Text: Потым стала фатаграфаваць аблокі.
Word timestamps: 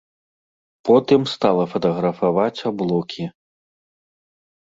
Потым 0.87 1.21
стала 1.33 1.63
фатаграфаваць 1.73 2.63
аблокі. 2.71 3.23